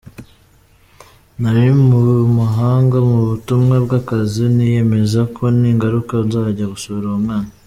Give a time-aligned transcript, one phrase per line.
[1.41, 1.99] Nari mu
[2.39, 7.51] mahanga mu butumwa bw’akazi, niyemeza ko ningaruka nzajya gusura uwo mwana.